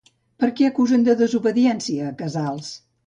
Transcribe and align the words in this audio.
Per 0.43 0.47
què 0.59 0.69
acusen 0.69 1.05
de 1.09 1.15
desobediència 1.19 2.09
a 2.09 2.15
Casals? 2.23 2.73